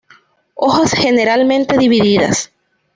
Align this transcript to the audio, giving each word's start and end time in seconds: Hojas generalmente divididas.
Hojas 0.55 0.95
generalmente 0.99 1.77
divididas. 1.77 2.51